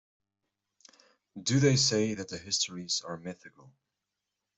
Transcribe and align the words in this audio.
Do 1.39 1.59
they 1.59 1.75
say 1.75 2.15
that 2.15 2.29
the 2.29 2.39
histories 2.39 3.01
are 3.05 3.17
mythical? 3.17 3.71